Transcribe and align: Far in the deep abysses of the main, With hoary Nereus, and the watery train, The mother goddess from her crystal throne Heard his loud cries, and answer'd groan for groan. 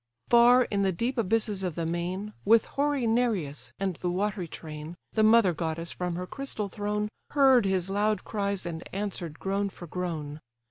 Far 0.31 0.63
in 0.63 0.81
the 0.81 0.91
deep 0.91 1.19
abysses 1.19 1.61
of 1.61 1.75
the 1.75 1.85
main, 1.85 2.33
With 2.43 2.65
hoary 2.65 3.05
Nereus, 3.05 3.71
and 3.79 3.97
the 3.97 4.09
watery 4.09 4.47
train, 4.47 4.95
The 5.13 5.21
mother 5.21 5.53
goddess 5.53 5.91
from 5.91 6.15
her 6.15 6.25
crystal 6.25 6.67
throne 6.69 7.07
Heard 7.29 7.65
his 7.67 7.87
loud 7.87 8.23
cries, 8.23 8.65
and 8.65 8.81
answer'd 8.91 9.37
groan 9.39 9.69
for 9.69 9.85
groan. 9.85 10.39